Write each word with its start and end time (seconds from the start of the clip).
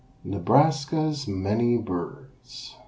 NEBRASKA'S 0.23 1.27
MANY 1.27 1.77
BIRDS. 1.77 2.75